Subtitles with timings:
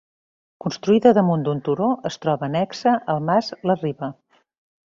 [0.63, 4.15] Construïda damunt d'un turó, es troba annexa al mas La Riba.